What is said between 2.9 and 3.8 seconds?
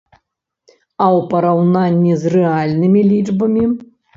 лічбамі?